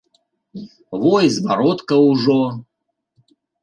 Во 1.03 1.13
й 1.25 1.29
зваротка 1.37 1.95
ўжо. 2.09 2.43